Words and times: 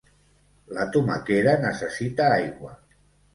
La 0.77 0.85
tomaquera 0.95 1.53
necessita 1.67 2.31
aigua 2.39 2.73